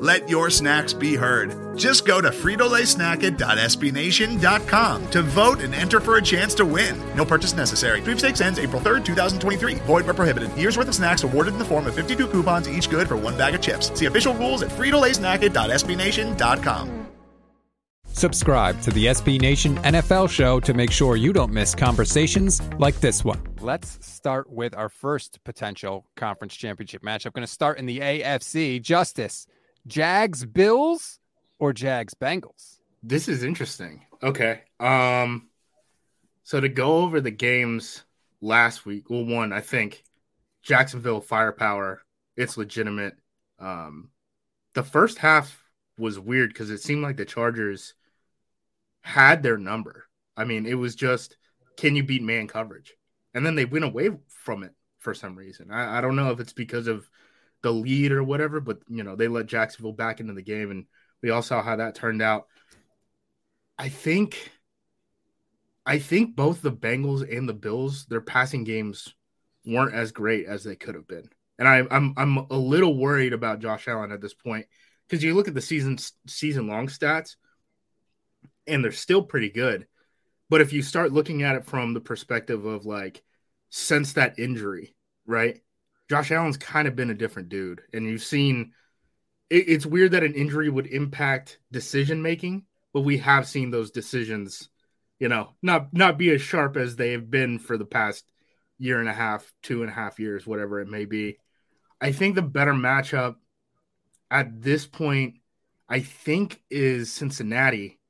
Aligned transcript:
Let 0.00 0.28
your 0.30 0.48
snacks 0.48 0.94
be 0.94 1.14
heard. 1.14 1.76
Just 1.76 2.06
go 2.06 2.22
to 2.22 2.30
fritolaysnacket.sbnation.com 2.30 5.10
to 5.10 5.22
vote 5.22 5.60
and 5.60 5.74
enter 5.74 6.00
for 6.00 6.16
a 6.16 6.22
chance 6.22 6.54
to 6.54 6.64
win. 6.64 6.98
No 7.14 7.26
purchase 7.26 7.52
necessary. 7.52 8.00
Sweepstakes 8.00 8.40
ends 8.40 8.58
April 8.58 8.80
3rd, 8.80 9.04
2023. 9.04 9.74
Void 9.74 10.06
where 10.06 10.14
prohibited. 10.14 10.56
Year's 10.56 10.78
worth 10.78 10.88
of 10.88 10.94
snacks 10.94 11.22
awarded 11.22 11.52
in 11.52 11.58
the 11.58 11.66
form 11.66 11.86
of 11.86 11.94
52 11.94 12.28
coupons, 12.28 12.66
each 12.66 12.88
good 12.88 13.08
for 13.08 13.18
one 13.18 13.36
bag 13.36 13.54
of 13.54 13.60
chips. 13.60 13.92
See 13.96 14.06
official 14.06 14.34
rules 14.34 14.62
at 14.62 14.70
fritolaysnacket.sbnation.com. 14.70 17.06
Subscribe 18.06 18.80
to 18.82 18.90
the 18.90 19.04
SB 19.06 19.38
Nation 19.38 19.76
NFL 19.78 20.30
show 20.30 20.60
to 20.60 20.72
make 20.72 20.90
sure 20.90 21.16
you 21.16 21.34
don't 21.34 21.52
miss 21.52 21.74
conversations 21.74 22.62
like 22.78 23.00
this 23.00 23.22
one. 23.22 23.38
Let's 23.60 23.98
start 24.00 24.48
with 24.50 24.74
our 24.74 24.88
first 24.88 25.44
potential 25.44 26.06
conference 26.16 26.56
championship 26.56 27.02
match. 27.02 27.26
I'm 27.26 27.32
going 27.32 27.46
to 27.46 27.52
start 27.52 27.78
in 27.78 27.84
the 27.84 28.00
AFC. 28.00 28.80
Justice. 28.80 29.46
Jags 29.86 30.44
Bills 30.44 31.18
or 31.58 31.72
Jags 31.72 32.14
Bengals? 32.14 32.78
This 33.02 33.28
is 33.28 33.42
interesting. 33.42 34.04
Okay. 34.22 34.62
Um 34.78 35.48
so 36.42 36.60
to 36.60 36.68
go 36.68 36.98
over 36.98 37.20
the 37.20 37.30
games 37.30 38.04
last 38.40 38.84
week, 38.84 39.08
well 39.08 39.24
one, 39.24 39.52
I 39.52 39.60
think 39.60 40.04
Jacksonville 40.62 41.20
firepower, 41.20 42.02
it's 42.36 42.56
legitimate. 42.56 43.16
Um 43.58 44.10
the 44.74 44.82
first 44.82 45.18
half 45.18 45.64
was 45.98 46.18
weird 46.18 46.50
because 46.50 46.70
it 46.70 46.82
seemed 46.82 47.02
like 47.02 47.16
the 47.16 47.24
Chargers 47.24 47.94
had 49.02 49.42
their 49.42 49.58
number. 49.58 50.06
I 50.36 50.44
mean, 50.44 50.66
it 50.66 50.74
was 50.74 50.94
just 50.94 51.36
can 51.76 51.96
you 51.96 52.02
beat 52.02 52.22
man 52.22 52.46
coverage? 52.46 52.94
And 53.32 53.46
then 53.46 53.54
they 53.54 53.64
went 53.64 53.84
away 53.84 54.10
from 54.28 54.62
it 54.62 54.74
for 54.98 55.14
some 55.14 55.36
reason. 55.36 55.70
I, 55.70 55.98
I 55.98 56.00
don't 56.00 56.16
know 56.16 56.30
if 56.30 56.40
it's 56.40 56.52
because 56.52 56.86
of 56.86 57.08
the 57.62 57.72
lead 57.72 58.12
or 58.12 58.22
whatever, 58.22 58.60
but 58.60 58.78
you 58.88 59.02
know, 59.02 59.16
they 59.16 59.28
let 59.28 59.46
Jacksonville 59.46 59.92
back 59.92 60.20
into 60.20 60.32
the 60.32 60.42
game 60.42 60.70
and 60.70 60.86
we 61.22 61.30
all 61.30 61.42
saw 61.42 61.62
how 61.62 61.76
that 61.76 61.94
turned 61.94 62.22
out. 62.22 62.46
I 63.78 63.88
think 63.88 64.50
I 65.86 65.98
think 65.98 66.36
both 66.36 66.62
the 66.62 66.72
Bengals 66.72 67.36
and 67.36 67.48
the 67.48 67.54
Bills, 67.54 68.06
their 68.06 68.20
passing 68.20 68.64
games 68.64 69.14
weren't 69.64 69.94
as 69.94 70.12
great 70.12 70.46
as 70.46 70.64
they 70.64 70.76
could 70.76 70.94
have 70.94 71.08
been. 71.08 71.28
And 71.58 71.68
I, 71.68 71.82
I'm 71.90 72.14
I'm 72.16 72.36
a 72.50 72.56
little 72.56 72.96
worried 72.96 73.32
about 73.32 73.60
Josh 73.60 73.88
Allen 73.88 74.12
at 74.12 74.20
this 74.20 74.34
point 74.34 74.66
because 75.08 75.22
you 75.22 75.34
look 75.34 75.48
at 75.48 75.54
the 75.54 75.60
season 75.60 75.98
season 76.26 76.66
long 76.66 76.86
stats, 76.86 77.36
and 78.66 78.82
they're 78.82 78.92
still 78.92 79.22
pretty 79.22 79.50
good. 79.50 79.86
But 80.48 80.60
if 80.60 80.72
you 80.72 80.82
start 80.82 81.12
looking 81.12 81.42
at 81.42 81.56
it 81.56 81.66
from 81.66 81.92
the 81.92 82.00
perspective 82.00 82.64
of 82.64 82.86
like 82.86 83.22
since 83.68 84.14
that 84.14 84.38
injury, 84.38 84.94
right? 85.26 85.60
Josh 86.10 86.32
Allen's 86.32 86.56
kind 86.56 86.88
of 86.88 86.96
been 86.96 87.10
a 87.10 87.14
different 87.14 87.50
dude, 87.50 87.82
and 87.92 88.04
you've 88.04 88.24
seen. 88.24 88.72
It, 89.48 89.68
it's 89.68 89.86
weird 89.86 90.10
that 90.10 90.24
an 90.24 90.34
injury 90.34 90.68
would 90.68 90.88
impact 90.88 91.60
decision 91.70 92.20
making, 92.20 92.64
but 92.92 93.02
we 93.02 93.18
have 93.18 93.46
seen 93.46 93.70
those 93.70 93.92
decisions, 93.92 94.68
you 95.20 95.28
know, 95.28 95.50
not 95.62 95.94
not 95.94 96.18
be 96.18 96.30
as 96.30 96.42
sharp 96.42 96.76
as 96.76 96.96
they 96.96 97.12
have 97.12 97.30
been 97.30 97.60
for 97.60 97.78
the 97.78 97.84
past 97.84 98.24
year 98.76 98.98
and 98.98 99.08
a 99.08 99.12
half, 99.12 99.52
two 99.62 99.82
and 99.82 99.90
a 99.90 99.94
half 99.94 100.18
years, 100.18 100.44
whatever 100.44 100.80
it 100.80 100.88
may 100.88 101.04
be. 101.04 101.38
I 102.00 102.10
think 102.10 102.34
the 102.34 102.42
better 102.42 102.72
matchup 102.72 103.36
at 104.32 104.60
this 104.60 104.88
point, 104.88 105.34
I 105.88 106.00
think, 106.00 106.60
is 106.70 107.12
Cincinnati, 107.12 108.00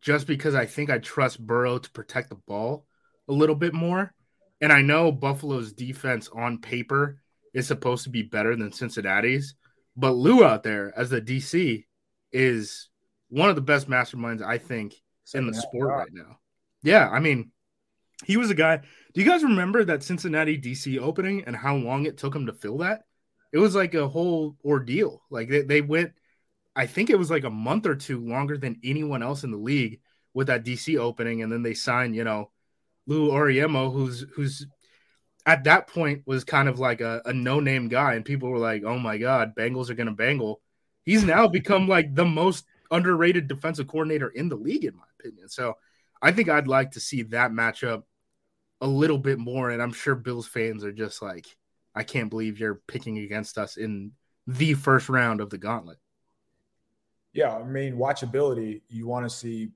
just 0.00 0.28
because 0.28 0.54
I 0.54 0.66
think 0.66 0.88
I 0.88 0.98
trust 0.98 1.44
Burrow 1.44 1.78
to 1.78 1.90
protect 1.90 2.28
the 2.28 2.36
ball 2.36 2.86
a 3.26 3.32
little 3.32 3.56
bit 3.56 3.74
more. 3.74 4.14
And 4.60 4.72
I 4.72 4.82
know 4.82 5.10
Buffalo's 5.10 5.72
defense 5.72 6.28
on 6.32 6.58
paper 6.58 7.20
is 7.52 7.66
supposed 7.66 8.04
to 8.04 8.10
be 8.10 8.22
better 8.22 8.56
than 8.56 8.72
Cincinnati's, 8.72 9.54
but 9.96 10.12
Lou 10.12 10.44
out 10.44 10.62
there 10.62 10.92
as 10.96 11.10
the 11.10 11.20
DC 11.20 11.84
is 12.32 12.88
one 13.28 13.48
of 13.48 13.56
the 13.56 13.62
best 13.62 13.88
masterminds 13.88 14.42
I 14.42 14.58
think 14.58 14.94
in 15.34 15.46
the 15.46 15.54
sport 15.54 15.88
right 15.88 16.12
now. 16.12 16.38
Yeah, 16.82 17.08
I 17.08 17.20
mean, 17.20 17.52
he 18.24 18.36
was 18.36 18.50
a 18.50 18.54
guy. 18.54 18.78
Do 18.78 19.20
you 19.20 19.28
guys 19.28 19.42
remember 19.42 19.84
that 19.84 20.02
Cincinnati 20.02 20.58
DC 20.58 20.98
opening 20.98 21.44
and 21.44 21.56
how 21.56 21.76
long 21.76 22.06
it 22.06 22.18
took 22.18 22.34
him 22.34 22.46
to 22.46 22.52
fill 22.52 22.78
that? 22.78 23.02
It 23.52 23.58
was 23.58 23.74
like 23.74 23.94
a 23.94 24.08
whole 24.08 24.56
ordeal. 24.64 25.22
Like 25.30 25.48
they, 25.48 25.62
they 25.62 25.80
went, 25.80 26.12
I 26.76 26.86
think 26.86 27.10
it 27.10 27.18
was 27.18 27.30
like 27.30 27.44
a 27.44 27.50
month 27.50 27.86
or 27.86 27.96
two 27.96 28.20
longer 28.24 28.56
than 28.56 28.80
anyone 28.84 29.22
else 29.22 29.42
in 29.44 29.50
the 29.50 29.56
league 29.56 30.00
with 30.34 30.46
that 30.46 30.64
DC 30.64 30.96
opening, 30.98 31.42
and 31.42 31.50
then 31.50 31.62
they 31.62 31.74
signed, 31.74 32.14
you 32.14 32.24
know, 32.24 32.50
Lou 33.06 33.30
Anarumo, 33.30 33.92
who's 33.92 34.24
who's 34.34 34.66
at 35.46 35.64
that 35.64 35.86
point 35.86 36.22
was 36.26 36.44
kind 36.44 36.68
of 36.68 36.78
like 36.78 37.00
a, 37.00 37.22
a 37.24 37.32
no-name 37.32 37.88
guy, 37.88 38.14
and 38.14 38.24
people 38.24 38.48
were 38.50 38.58
like, 38.58 38.82
"Oh 38.84 38.98
my 38.98 39.18
God, 39.18 39.54
Bengals 39.56 39.90
are 39.90 39.94
to 39.94 40.10
bangle." 40.12 40.60
He's 41.04 41.24
now 41.24 41.48
become 41.48 41.88
like 41.88 42.14
the 42.14 42.24
most 42.24 42.66
underrated 42.90 43.48
defensive 43.48 43.86
coordinator 43.88 44.28
in 44.28 44.48
the 44.48 44.56
league, 44.56 44.84
in 44.84 44.96
my 44.96 45.04
opinion. 45.18 45.48
So, 45.48 45.76
I 46.20 46.32
think 46.32 46.48
I'd 46.48 46.68
like 46.68 46.92
to 46.92 47.00
see 47.00 47.22
that 47.22 47.52
matchup 47.52 48.04
a 48.80 48.86
little 48.86 49.18
bit 49.18 49.38
more, 49.38 49.70
and 49.70 49.82
I'm 49.82 49.92
sure 49.92 50.14
Bills 50.14 50.46
fans 50.46 50.84
are 50.84 50.92
just 50.92 51.22
like, 51.22 51.46
"I 51.94 52.02
can't 52.04 52.30
believe 52.30 52.58
you're 52.60 52.82
picking 52.86 53.18
against 53.18 53.58
us 53.58 53.76
in 53.76 54.12
the 54.46 54.74
first 54.74 55.08
round 55.08 55.40
of 55.40 55.50
the 55.50 55.58
gauntlet." 55.58 55.98
Yeah, 57.32 57.56
I 57.56 57.62
mean, 57.62 57.96
watchability. 57.96 58.82
You 58.88 59.06
want 59.06 59.28
to 59.28 59.30
see. 59.34 59.70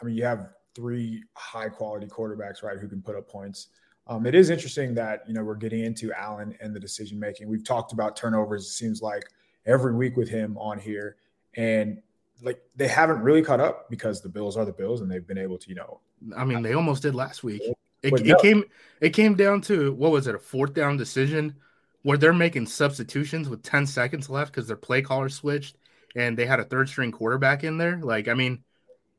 I 0.00 0.04
mean, 0.04 0.16
you 0.16 0.24
have 0.24 0.50
three 0.74 1.22
high 1.34 1.68
quality 1.68 2.06
quarterbacks, 2.06 2.62
right, 2.62 2.78
who 2.78 2.88
can 2.88 3.02
put 3.02 3.16
up 3.16 3.28
points. 3.28 3.68
Um, 4.10 4.26
it 4.26 4.34
is 4.34 4.50
interesting 4.50 4.92
that 4.96 5.22
you 5.28 5.34
know 5.34 5.44
we're 5.44 5.54
getting 5.54 5.84
into 5.84 6.12
Allen 6.12 6.56
and 6.60 6.74
the 6.74 6.80
decision 6.80 7.18
making. 7.18 7.48
We've 7.48 7.64
talked 7.64 7.92
about 7.92 8.16
turnovers. 8.16 8.66
It 8.66 8.72
seems 8.72 9.00
like 9.00 9.22
every 9.66 9.94
week 9.94 10.16
with 10.16 10.28
him 10.28 10.58
on 10.58 10.80
here, 10.80 11.16
and 11.54 12.02
like 12.42 12.60
they 12.74 12.88
haven't 12.88 13.22
really 13.22 13.40
caught 13.40 13.60
up 13.60 13.88
because 13.88 14.20
the 14.20 14.28
Bills 14.28 14.56
are 14.56 14.64
the 14.64 14.72
Bills, 14.72 15.00
and 15.00 15.08
they've 15.08 15.26
been 15.26 15.38
able 15.38 15.58
to 15.58 15.68
you 15.68 15.76
know. 15.76 16.00
I 16.36 16.44
mean, 16.44 16.60
they 16.60 16.74
almost 16.74 17.02
did 17.02 17.14
last 17.14 17.44
week. 17.44 17.62
It, 18.02 18.26
it 18.26 18.38
came 18.40 18.64
it 19.00 19.10
came 19.10 19.36
down 19.36 19.60
to 19.62 19.92
what 19.92 20.10
was 20.10 20.26
it 20.26 20.34
a 20.34 20.40
fourth 20.40 20.74
down 20.74 20.96
decision 20.96 21.54
where 22.02 22.18
they're 22.18 22.32
making 22.32 22.66
substitutions 22.66 23.48
with 23.48 23.62
10 23.62 23.86
seconds 23.86 24.30
left 24.30 24.52
because 24.52 24.66
their 24.66 24.76
play 24.76 25.02
caller 25.02 25.28
switched 25.28 25.76
and 26.16 26.36
they 26.36 26.46
had 26.46 26.58
a 26.58 26.64
third 26.64 26.88
string 26.88 27.12
quarterback 27.12 27.62
in 27.62 27.76
there. 27.76 27.98
Like, 27.98 28.26
I 28.26 28.34
mean, 28.34 28.64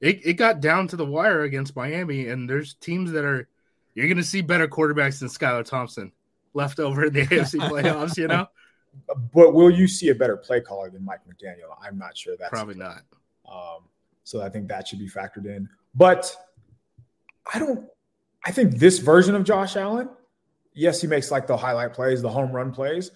it, 0.00 0.26
it 0.26 0.32
got 0.34 0.60
down 0.60 0.88
to 0.88 0.96
the 0.96 1.06
wire 1.06 1.42
against 1.42 1.76
Miami, 1.76 2.26
and 2.28 2.50
there's 2.50 2.74
teams 2.74 3.12
that 3.12 3.24
are 3.24 3.48
you're 3.94 4.06
going 4.06 4.16
to 4.16 4.24
see 4.24 4.40
better 4.40 4.68
quarterbacks 4.68 5.20
than 5.20 5.28
Skylar 5.28 5.64
Thompson 5.64 6.12
left 6.52 6.80
over 6.80 7.06
in 7.06 7.12
the 7.12 7.22
AFC 7.26 7.60
playoffs, 7.68 8.16
you 8.16 8.28
know? 8.28 8.46
But 9.32 9.54
will 9.54 9.70
you 9.70 9.88
see 9.88 10.10
a 10.10 10.14
better 10.14 10.36
play 10.36 10.60
caller 10.60 10.90
than 10.90 11.04
Mike 11.04 11.20
McDaniel? 11.28 11.76
I'm 11.82 11.98
not 11.98 12.16
sure 12.16 12.36
that's 12.38 12.50
probably 12.50 12.76
not. 12.76 13.02
Um, 13.50 13.88
so 14.22 14.40
I 14.40 14.48
think 14.48 14.68
that 14.68 14.88
should 14.88 15.00
be 15.00 15.08
factored 15.08 15.46
in. 15.46 15.68
But 15.94 16.34
I 17.52 17.58
don't, 17.58 17.88
I 18.44 18.50
think 18.50 18.78
this 18.78 18.98
version 18.98 19.34
of 19.34 19.44
Josh 19.44 19.76
Allen, 19.76 20.08
yes, 20.74 21.00
he 21.00 21.06
makes 21.06 21.30
like 21.30 21.46
the 21.46 21.56
highlight 21.56 21.92
plays, 21.92 22.22
the 22.22 22.28
home 22.28 22.52
run 22.52 22.72
plays. 22.72 23.10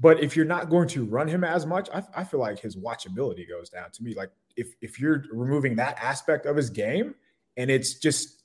But 0.00 0.20
if 0.20 0.36
you're 0.36 0.44
not 0.44 0.70
going 0.70 0.88
to 0.88 1.04
run 1.04 1.28
him 1.28 1.44
as 1.44 1.66
much, 1.66 1.88
I, 1.92 2.02
I 2.16 2.24
feel 2.24 2.40
like 2.40 2.58
his 2.58 2.76
watchability 2.76 3.48
goes 3.48 3.70
down 3.70 3.90
to 3.92 4.02
me. 4.02 4.14
Like 4.14 4.30
if 4.56 4.74
if 4.80 5.00
you're 5.00 5.24
removing 5.32 5.76
that 5.76 5.96
aspect 6.00 6.46
of 6.46 6.56
his 6.56 6.70
game 6.70 7.14
and 7.56 7.70
it's 7.70 7.94
just 7.94 8.43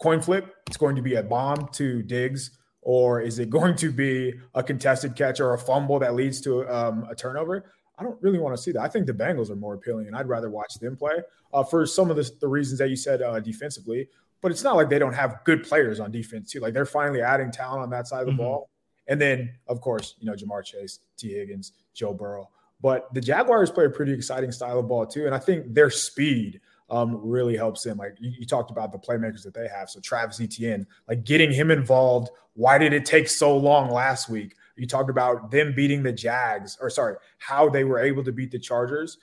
coin 0.00 0.20
flip? 0.20 0.54
It's 0.66 0.76
going 0.76 0.96
to 0.96 1.02
be 1.02 1.14
a 1.14 1.22
bomb 1.22 1.68
to 1.72 2.02
Diggs, 2.02 2.58
or 2.82 3.20
is 3.20 3.38
it 3.38 3.50
going 3.58 3.76
to 3.76 3.90
be 3.90 4.34
a 4.54 4.62
contested 4.62 5.14
catch 5.14 5.40
or 5.40 5.54
a 5.54 5.58
fumble 5.58 5.98
that 6.00 6.14
leads 6.14 6.40
to 6.42 6.68
um, 6.68 7.06
a 7.08 7.14
turnover? 7.14 7.72
I 7.98 8.02
don't 8.02 8.20
really 8.22 8.38
want 8.38 8.56
to 8.56 8.62
see 8.62 8.72
that. 8.72 8.80
I 8.80 8.88
think 8.88 9.06
the 9.06 9.12
Bengals 9.12 9.50
are 9.50 9.56
more 9.56 9.74
appealing, 9.74 10.06
and 10.06 10.16
I'd 10.16 10.28
rather 10.28 10.50
watch 10.50 10.74
them 10.80 10.96
play 10.96 11.18
uh, 11.52 11.62
for 11.62 11.84
some 11.84 12.10
of 12.10 12.16
the, 12.16 12.30
the, 12.40 12.48
reasons 12.48 12.78
that 12.78 12.88
you 12.88 12.96
said 12.96 13.20
uh, 13.20 13.38
defensively. 13.40 14.08
But 14.40 14.50
it's 14.50 14.64
not 14.64 14.74
like 14.74 14.88
they 14.88 14.98
don't 14.98 15.12
have 15.12 15.40
good 15.44 15.64
players 15.64 16.00
on 16.00 16.10
defense 16.10 16.50
too. 16.50 16.60
Like 16.60 16.72
they're 16.72 16.86
finally 16.86 17.20
adding 17.20 17.50
talent 17.50 17.82
on 17.82 17.90
that 17.90 18.08
side 18.08 18.20
of 18.20 18.26
the 18.26 18.32
mm-hmm. 18.32 18.40
ball. 18.40 18.70
And 19.06 19.20
then, 19.20 19.52
of 19.66 19.82
course, 19.82 20.14
you 20.18 20.26
know 20.26 20.34
Ja'Marr 20.34 20.64
Chase, 20.64 21.00
Tee 21.18 21.34
Higgins, 21.34 21.72
Joe 21.92 22.14
Burrow. 22.14 22.48
But 22.80 23.12
the 23.12 23.20
Jaguars 23.20 23.70
play 23.70 23.84
a 23.84 23.90
pretty 23.90 24.12
exciting 24.12 24.50
style 24.50 24.78
of 24.78 24.88
ball 24.88 25.04
too, 25.04 25.26
and 25.26 25.34
I 25.34 25.38
think 25.38 25.74
their 25.74 25.90
speed 25.90 26.60
um, 26.90 27.20
really 27.22 27.56
helps 27.56 27.86
him. 27.86 27.98
Like 27.98 28.16
you, 28.18 28.32
you, 28.38 28.46
talked 28.46 28.70
about 28.70 28.92
the 28.92 28.98
playmakers 28.98 29.42
that 29.44 29.54
they 29.54 29.68
have. 29.68 29.88
So 29.88 30.00
Travis 30.00 30.40
Etienne, 30.40 30.86
like 31.08 31.24
getting 31.24 31.52
him 31.52 31.70
involved. 31.70 32.30
Why 32.54 32.78
did 32.78 32.92
it 32.92 33.04
take 33.04 33.28
so 33.28 33.56
long 33.56 33.90
last 33.90 34.28
week? 34.28 34.56
You 34.76 34.86
talked 34.86 35.10
about 35.10 35.50
them 35.50 35.74
beating 35.74 36.02
the 36.02 36.12
Jags, 36.12 36.76
or 36.80 36.90
sorry, 36.90 37.16
how 37.38 37.68
they 37.68 37.84
were 37.84 37.98
able 38.00 38.24
to 38.24 38.32
beat 38.32 38.50
the 38.50 38.58
Chargers. 38.58 39.18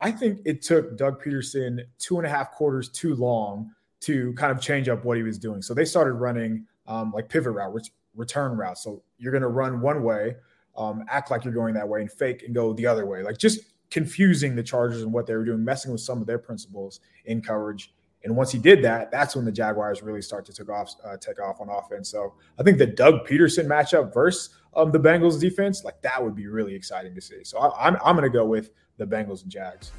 I 0.00 0.10
think 0.10 0.40
it 0.44 0.62
took 0.62 0.96
Doug 0.96 1.22
Pederson 1.22 1.80
two 1.98 2.18
and 2.18 2.26
a 2.26 2.30
half 2.30 2.52
quarters 2.52 2.88
too 2.88 3.14
long 3.16 3.72
to 4.00 4.32
kind 4.34 4.52
of 4.52 4.60
change 4.60 4.88
up 4.88 5.04
what 5.04 5.16
he 5.16 5.22
was 5.22 5.38
doing. 5.38 5.62
So 5.62 5.74
they 5.74 5.84
started 5.84 6.14
running 6.14 6.66
um, 6.86 7.12
like 7.12 7.28
pivot 7.28 7.52
route, 7.52 7.88
return 8.14 8.56
route. 8.56 8.78
So 8.78 9.02
you're 9.18 9.32
going 9.32 9.42
to 9.42 9.48
run 9.48 9.80
one 9.80 10.02
way, 10.02 10.36
um, 10.76 11.04
act 11.08 11.30
like 11.30 11.44
you're 11.44 11.54
going 11.54 11.74
that 11.74 11.88
way, 11.88 12.00
and 12.00 12.10
fake 12.10 12.44
and 12.44 12.54
go 12.54 12.72
the 12.72 12.86
other 12.86 13.04
way. 13.04 13.22
Like 13.22 13.36
just 13.36 13.60
confusing 13.90 14.54
the 14.54 14.62
Chargers 14.62 15.02
and 15.02 15.12
what 15.12 15.26
they 15.26 15.34
were 15.34 15.44
doing, 15.44 15.64
messing 15.64 15.92
with 15.92 16.00
some 16.00 16.20
of 16.20 16.26
their 16.26 16.38
principles 16.38 17.00
in 17.24 17.40
coverage. 17.40 17.92
And 18.22 18.36
once 18.36 18.52
he 18.52 18.58
did 18.58 18.84
that, 18.84 19.10
that's 19.10 19.34
when 19.34 19.44
the 19.44 19.52
Jaguars 19.52 20.02
really 20.02 20.22
start 20.22 20.44
to 20.46 20.52
take 20.52 20.68
off, 20.68 20.94
uh, 21.04 21.16
take 21.16 21.40
off 21.40 21.60
on 21.60 21.68
offense. 21.70 22.10
So 22.10 22.34
I 22.58 22.62
think 22.62 22.78
the 22.78 22.86
Doug 22.86 23.26
Pederson 23.26 23.66
matchup 23.66 24.12
versus 24.12 24.50
um, 24.74 24.92
the 24.92 25.00
Bengals 25.00 25.40
defense, 25.40 25.84
like 25.84 26.00
that 26.02 26.22
would 26.22 26.34
be 26.34 26.46
really 26.46 26.74
exciting 26.74 27.14
to 27.14 27.20
see. 27.20 27.42
So 27.44 27.58
I, 27.58 27.86
I'm, 27.86 27.96
I'm 28.04 28.16
going 28.16 28.30
to 28.30 28.36
go 28.36 28.44
with 28.44 28.70
the 28.98 29.06
Bengals 29.06 29.42
and 29.42 29.50
Jags. 29.50 29.90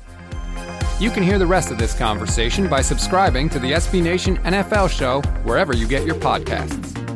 You 0.99 1.09
can 1.09 1.23
hear 1.23 1.39
the 1.39 1.47
rest 1.47 1.71
of 1.71 1.79
this 1.79 1.97
conversation 1.97 2.67
by 2.67 2.81
subscribing 2.81 3.49
to 3.49 3.59
the 3.59 3.71
SB 3.71 4.03
Nation 4.03 4.37
NFL 4.39 4.89
show 4.91 5.21
wherever 5.43 5.75
you 5.75 5.87
get 5.87 6.05
your 6.05 6.15
podcasts. 6.15 7.10